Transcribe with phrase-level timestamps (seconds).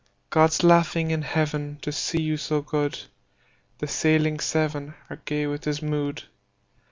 [0.31, 2.99] God's laughing in Heaven To see you so good;
[3.77, 6.23] The Sailing Seven Are gay with his mood.